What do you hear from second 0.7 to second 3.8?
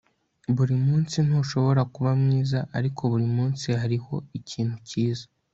munsi ntushobora kuba mwiza ariko buri munsi